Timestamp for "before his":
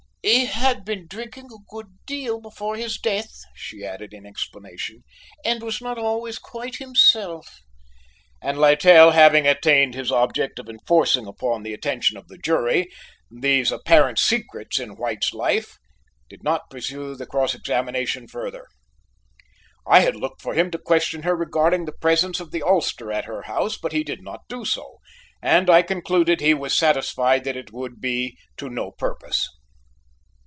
2.39-2.99